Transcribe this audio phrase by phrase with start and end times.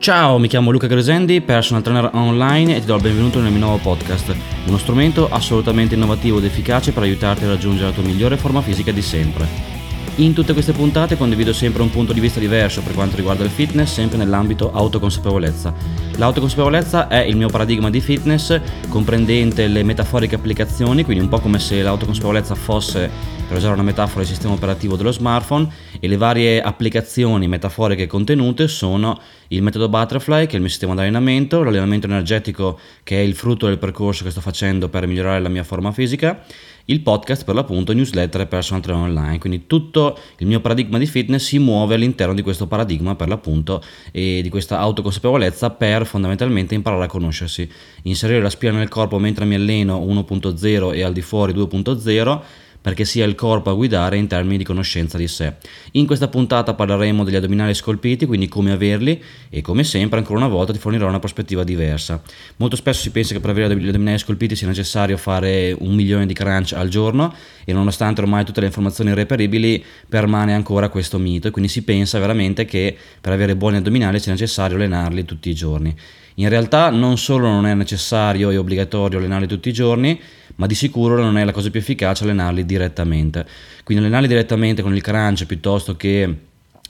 [0.00, 3.60] Ciao, mi chiamo Luca Gresendi, personal trainer online e ti do il benvenuto nel mio
[3.60, 4.34] nuovo podcast,
[4.64, 8.92] uno strumento assolutamente innovativo ed efficace per aiutarti a raggiungere la tua migliore forma fisica
[8.92, 9.79] di sempre.
[10.16, 13.50] In tutte queste puntate condivido sempre un punto di vista diverso per quanto riguarda il
[13.50, 15.72] fitness, sempre nell'ambito autoconsapevolezza.
[16.16, 21.58] L'autoconsapevolezza è il mio paradigma di fitness, comprendente le metaforiche applicazioni, quindi un po' come
[21.58, 23.10] se l'autoconsapevolezza fosse,
[23.48, 25.68] per usare una metafora, il sistema operativo dello smartphone
[25.98, 29.18] e le varie applicazioni metaforiche contenute sono
[29.48, 33.34] il metodo Butterfly, che è il mio sistema di allenamento, l'allenamento energetico, che è il
[33.34, 36.42] frutto del percorso che sto facendo per migliorare la mia forma fisica,
[36.90, 39.38] il podcast per l'appunto newsletter e personal trainer online.
[39.38, 43.82] Quindi tutto il mio paradigma di fitness si muove all'interno di questo paradigma per l'appunto
[44.10, 47.68] e di questa autoconsapevolezza per fondamentalmente imparare a conoscersi,
[48.02, 52.40] inserire la spina nel corpo mentre mi alleno 1.0 e al di fuori 2.0
[52.80, 55.54] perché sia il corpo a guidare in termini di conoscenza di sé.
[55.92, 60.48] In questa puntata parleremo degli addominali scolpiti, quindi come averli e come sempre ancora una
[60.48, 62.22] volta ti fornirò una prospettiva diversa.
[62.56, 66.26] Molto spesso si pensa che per avere gli addominali scolpiti sia necessario fare un milione
[66.26, 71.48] di crunch al giorno e nonostante ormai tutte le informazioni reperibili permane ancora questo mito
[71.48, 75.54] e quindi si pensa veramente che per avere buoni addominali sia necessario allenarli tutti i
[75.54, 75.94] giorni.
[76.40, 80.18] In realtà non solo non è necessario e obbligatorio allenarli tutti i giorni,
[80.54, 83.46] ma di sicuro non è la cosa più efficace allenarli direttamente.
[83.84, 86.34] Quindi allenarli direttamente con il crunch piuttosto che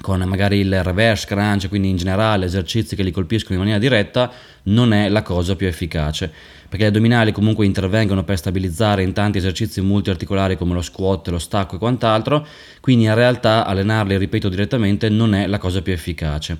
[0.00, 4.32] con magari il reverse crunch, quindi in generale esercizi che li colpiscono in maniera diretta,
[4.64, 6.28] non è la cosa più efficace,
[6.68, 11.38] perché gli addominali comunque intervengono per stabilizzare in tanti esercizi multiarticolari come lo squat, lo
[11.38, 12.44] stacco e quant'altro,
[12.80, 16.58] quindi in realtà allenarli, ripeto, direttamente non è la cosa più efficace.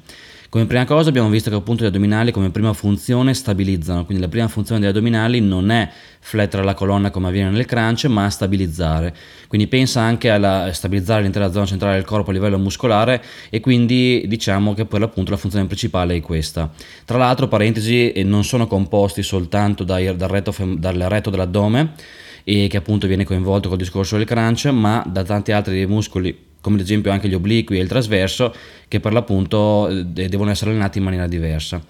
[0.56, 4.30] Come prima cosa abbiamo visto che appunto gli addominali come prima funzione stabilizzano, quindi la
[4.30, 5.86] prima funzione degli addominali non è
[6.18, 9.14] flettere la colonna come avviene nel crunch, ma stabilizzare.
[9.48, 14.24] Quindi pensa anche a stabilizzare l'intera zona centrale del corpo a livello muscolare e quindi
[14.26, 16.70] diciamo che per l'appunto la funzione principale è questa.
[17.04, 21.92] Tra l'altro, parentesi, non sono composti soltanto dal retto, dal retto dell'addome
[22.48, 26.76] e che appunto viene coinvolto col discorso del crunch, ma da tanti altri muscoli come
[26.76, 28.54] ad esempio anche gli obliqui e il trasverso,
[28.86, 31.82] che per l'appunto eh, devono essere allenati in maniera diversa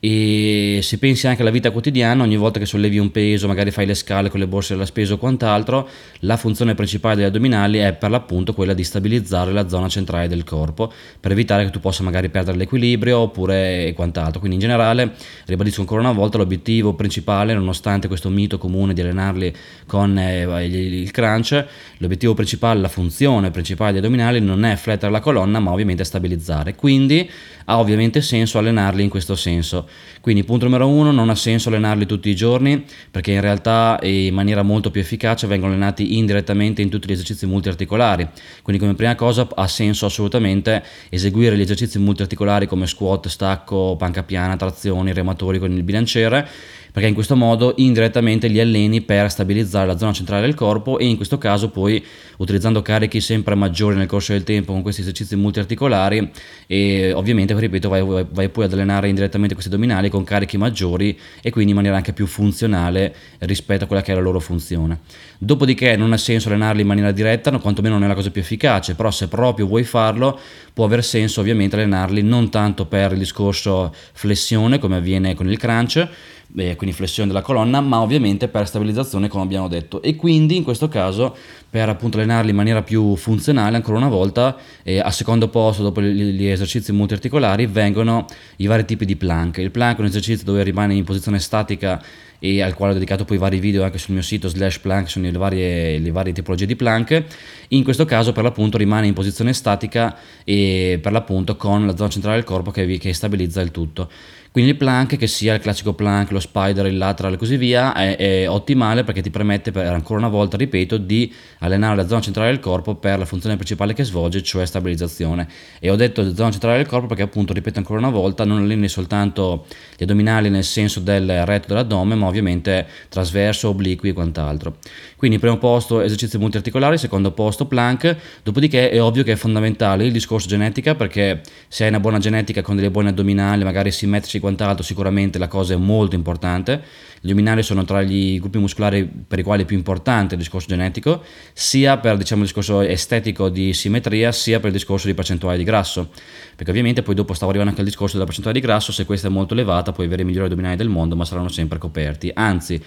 [0.00, 3.84] e se pensi anche alla vita quotidiana, ogni volta che sollevi un peso, magari fai
[3.84, 5.88] le scale con le borse della spesa o quant'altro,
[6.20, 10.44] la funzione principale degli addominali è per l'appunto quella di stabilizzare la zona centrale del
[10.44, 14.38] corpo per evitare che tu possa magari perdere l'equilibrio oppure quant'altro.
[14.38, 15.14] Quindi in generale,
[15.46, 19.52] ribadisco ancora una volta, l'obiettivo principale, nonostante questo mito comune di allenarli
[19.84, 21.66] con eh, il crunch,
[21.98, 26.76] l'obiettivo principale, la funzione principale degli addominali non è flettere la colonna, ma ovviamente stabilizzare.
[26.76, 27.28] Quindi
[27.70, 29.88] ha ovviamente senso allenarli in questo senso.
[30.20, 34.32] Quindi punto numero uno, non ha senso allenarli tutti i giorni perché in realtà in
[34.34, 38.26] maniera molto più efficace vengono allenati indirettamente in tutti gli esercizi multiarticolari.
[38.62, 44.22] Quindi come prima cosa ha senso assolutamente eseguire gli esercizi multiarticolari come squat, stacco, panca
[44.22, 46.48] piana, trazioni, rematori con il bilanciere
[46.92, 51.06] perché in questo modo indirettamente li alleni per stabilizzare la zona centrale del corpo e
[51.06, 52.04] in questo caso poi
[52.38, 56.30] utilizzando carichi sempre maggiori nel corso del tempo con questi esercizi multiarticolari
[56.66, 61.50] e ovviamente ripeto vai, vai poi ad allenare indirettamente questi addominali con carichi maggiori e
[61.50, 65.00] quindi in maniera anche più funzionale rispetto a quella che è la loro funzione.
[65.38, 68.40] Dopodiché non ha senso allenarli in maniera diretta, no, quantomeno non è la cosa più
[68.40, 70.38] efficace, però se proprio vuoi farlo
[70.72, 75.58] può aver senso ovviamente allenarli non tanto per il discorso flessione come avviene con il
[75.58, 76.08] crunch,
[76.56, 80.02] eh, quindi flessione della colonna, ma ovviamente per stabilizzazione come abbiamo detto.
[80.02, 81.36] E quindi in questo caso
[81.70, 86.00] per appunto allenarli in maniera più funzionale, ancora una volta, eh, al secondo posto dopo
[86.00, 88.24] gli, gli esercizi multiarticolari vengono
[88.56, 89.58] i vari tipi di plank.
[89.58, 92.02] Il plank è un esercizio dove rimane in posizione statica
[92.40, 95.28] e al quale ho dedicato poi vari video anche sul mio sito slash plank, sono
[95.28, 97.24] le varie, le varie tipologie di plank.
[97.68, 102.08] In questo caso per l'appunto rimane in posizione statica e per l'appunto con la zona
[102.08, 104.08] centrale del corpo che, che stabilizza il tutto.
[104.50, 107.94] Quindi il plank, che sia il classico plank, lo spider, il lateral e così via,
[107.94, 112.20] è, è, ottimale perché ti permette, per, ancora una volta, ripeto, di allenare la zona
[112.20, 115.46] centrale del corpo per la funzione principale che svolge, cioè stabilizzazione.
[115.78, 118.88] E ho detto zona centrale del corpo perché appunto, ripeto ancora una volta, non alleni
[118.88, 119.66] soltanto
[119.96, 124.76] gli addominali nel senso del retto dell'addome, ma ovviamente trasverso, obliqui e quant'altro.
[125.16, 130.12] Quindi primo posto esercizi multiarticolari, secondo posto plank, dopodiché è ovvio che è fondamentale il
[130.12, 134.40] discorso genetica perché se hai una buona genetica con delle buone addominali, magari simmetrici e
[134.40, 136.82] quant'altro, sicuramente la cosa è molto importante.
[137.20, 140.68] Gli addominali sono tra i gruppi muscolari per i quali è più importante il discorso
[140.68, 145.58] genetico, sia per diciamo, il discorso estetico di simmetria, sia per il discorso di percentuale
[145.58, 146.10] di grasso.
[146.56, 149.28] Perché ovviamente poi dopo stavo arrivando anche al discorso della percentuale di grasso, se questa
[149.28, 152.30] è molto elevata puoi avere i migliori addominali del mondo, ma saranno sempre coperti.
[152.32, 152.82] Anzi,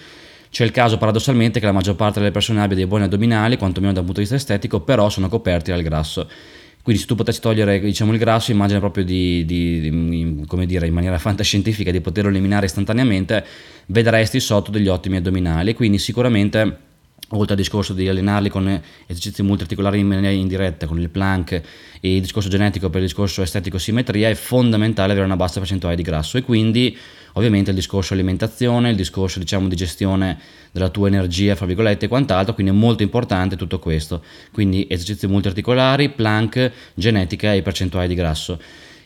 [0.50, 3.94] c'è il caso paradossalmente che la maggior parte delle persone abbia dei buoni addominali, quantomeno
[3.94, 6.28] da un punto di vista estetico, però sono coperti dal grasso.
[6.84, 10.88] Quindi se tu potessi togliere diciamo, il grasso, immagina proprio di, di, di, come dire,
[10.88, 13.46] in maniera fantascientifica di poterlo eliminare istantaneamente,
[13.88, 15.74] vedresti sotto degli ottimi addominali.
[15.74, 16.90] Quindi sicuramente
[17.34, 21.62] oltre al discorso di allenarli con esercizi multiarticolari in maniera indiretta, con il plank
[22.00, 25.96] e il discorso genetico per il discorso estetico simmetria, è fondamentale avere una bassa percentuale
[25.96, 26.98] di grasso e quindi
[27.34, 30.40] ovviamente il discorso alimentazione, il discorso diciamo di gestione
[30.72, 34.24] della tua energia, fra virgolette e quant'altro, quindi è molto importante tutto questo.
[34.52, 38.60] Quindi esercizi multiarticolari, plank, genetica e percentuale di grasso.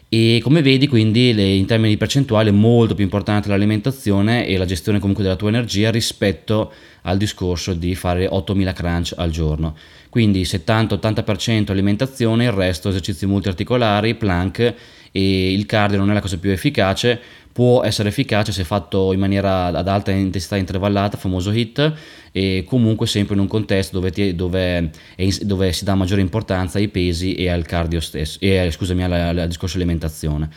[0.08, 4.56] E come vedi, quindi, le, in termini di percentuale, è molto più importante l'alimentazione e
[4.56, 6.72] la gestione comunque della tua energia rispetto
[7.02, 9.76] al discorso di fare 8000 crunch al giorno.
[10.10, 14.74] Quindi 70-80% alimentazione, il resto esercizi multiarticolari, plank
[15.12, 17.20] e il cardio non è la cosa più efficace,
[17.56, 21.94] può essere efficace se fatto in maniera ad alta intensità intervallata, famoso HIT,
[22.34, 24.92] e comunque sempre in un contesto dove, ti, dove,
[25.40, 29.48] dove si dà maggiore importanza ai pesi e al cardio stesso, e scusami, al, al
[29.48, 30.50] discorso alimentazione.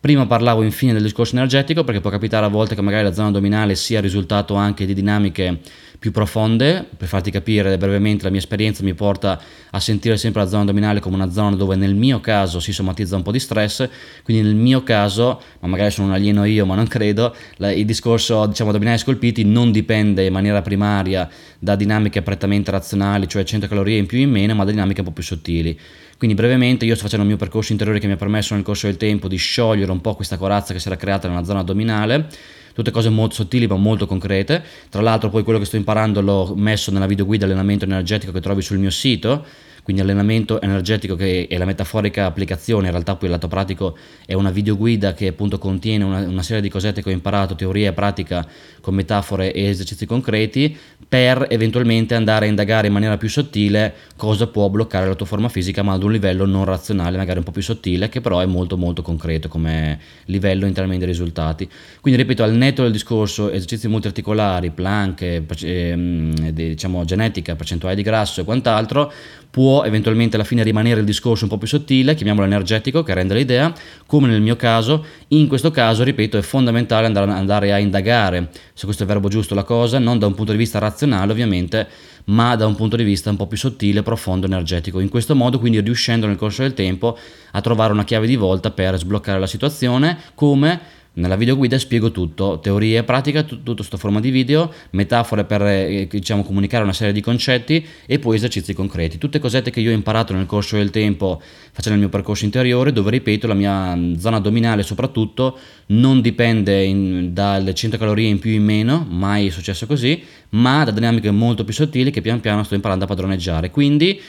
[0.00, 3.28] Prima parlavo infine del discorso energetico perché può capitare a volte che magari la zona
[3.28, 5.58] addominale sia risultato anche di dinamiche
[6.00, 9.38] più profonde, per farti capire brevemente la mia esperienza mi porta
[9.70, 13.16] a sentire sempre la zona addominale come una zona dove nel mio caso si somatizza
[13.16, 13.86] un po' di stress,
[14.24, 18.46] quindi nel mio caso, ma magari sono un alieno io ma non credo, il discorso
[18.46, 23.98] diciamo addominali scolpiti non dipende in maniera primaria da dinamiche prettamente razionali, cioè 100 calorie
[23.98, 25.78] in più o in meno, ma da dinamiche un po' più sottili.
[26.16, 28.86] Quindi brevemente io sto facendo il mio percorso interiore che mi ha permesso nel corso
[28.86, 32.28] del tempo di sciogliere un po' questa corazza che si era creata nella zona addominale
[32.72, 34.62] tutte cose molto sottili ma molto concrete.
[34.88, 38.40] Tra l'altro poi quello che sto imparando l'ho messo nella video guida allenamento energetico che
[38.40, 39.44] trovi sul mio sito
[39.82, 43.96] quindi allenamento energetico che è la metaforica applicazione, in realtà poi il lato pratico
[44.26, 47.90] è una videoguida che appunto contiene una, una, serie di cosette che ho imparato, teoria
[47.90, 48.46] e pratica
[48.80, 50.76] con metafore e esercizi concreti,
[51.08, 55.48] per eventualmente andare a indagare in maniera più sottile cosa può bloccare la tua forma
[55.48, 58.46] fisica, ma ad un livello non razionale, magari un po' più sottile, che però è
[58.46, 61.68] molto molto concreto come livello in termini di risultati.
[62.00, 68.40] Quindi ripeto, al netto del discorso esercizi multiarticolari, plank, ehm, diciamo genetica, percentuale di grasso
[68.40, 69.12] e quant'altro,
[69.50, 73.34] può eventualmente alla fine rimanere il discorso un po' più sottile, chiamiamolo energetico, che rende
[73.34, 73.72] l'idea,
[74.06, 78.84] come nel mio caso, in questo caso, ripeto, è fondamentale andare, andare a indagare, se
[78.84, 81.88] questo è il verbo giusto, la cosa, non da un punto di vista razionale ovviamente,
[82.24, 85.00] ma da un punto di vista un po' più sottile, profondo, energetico.
[85.00, 87.16] In questo modo, quindi riuscendo nel corso del tempo
[87.52, 92.60] a trovare una chiave di volta per sbloccare la situazione, come nella videoguida spiego tutto,
[92.60, 97.12] teoria e pratica, tutto, tutto forma di video, metafore per eh, diciamo, comunicare una serie
[97.12, 99.18] di concetti e poi esercizi concreti.
[99.18, 101.40] Tutte cosette che io ho imparato nel corso del tempo
[101.72, 107.34] facendo il mio percorso interiore, dove ripeto la mia zona addominale soprattutto non dipende in,
[107.34, 111.30] dalle 100 calorie in più o in meno, mai è successo così, ma da dinamiche
[111.32, 113.70] molto più sottili che pian piano sto imparando a padroneggiare.
[113.70, 114.20] Quindi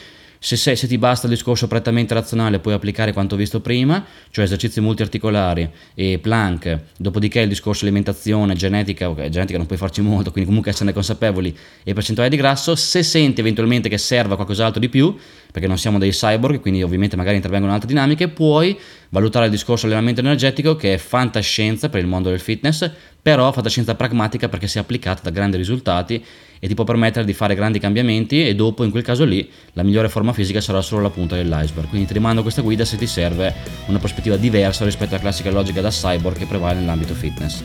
[0.44, 4.44] se, se, se, ti basta il discorso prettamente razionale puoi applicare quanto visto prima, cioè
[4.44, 10.32] esercizi multiarticolari e plank, dopodiché il discorso alimentazione, genetica, ok, genetica non puoi farci molto,
[10.32, 14.88] quindi comunque esserne consapevoli e percentuale di grasso, se senti eventualmente che serva qualcos'altro di
[14.88, 15.14] più,
[15.52, 18.76] perché non siamo dei cyborg, quindi ovviamente magari intervengono altre dinamiche, puoi
[19.10, 22.90] valutare il discorso allenamento energetico che è fantascienza per il mondo del fitness,
[23.22, 26.22] però fantascienza pragmatica perché si è applicata da grandi risultati
[26.58, 29.84] e ti può permettere di fare grandi cambiamenti e dopo in quel caso lì la
[29.84, 31.88] migliore forma fisica sarà solo la punta dell'iceberg.
[31.88, 33.54] Quindi ti rimando questa guida se ti serve
[33.86, 37.62] una prospettiva diversa rispetto alla classica logica da cyborg che prevale nell'ambito fitness.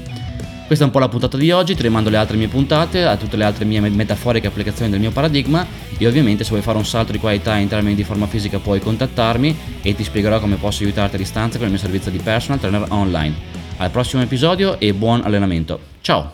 [0.67, 3.15] Questa è un po' la puntata di oggi, ti rimando le altre mie puntate, a
[3.15, 5.65] tutte le altre mie metaforiche applicazioni del mio paradigma
[5.97, 8.81] e ovviamente se vuoi fare un salto di qualità in termini di forma fisica puoi
[8.81, 12.59] contattarmi e ti spiegherò come posso aiutarti a distanza con il mio servizio di personal
[12.59, 13.66] trainer online.
[13.77, 15.79] Al prossimo episodio e buon allenamento.
[16.01, 16.25] Ciao!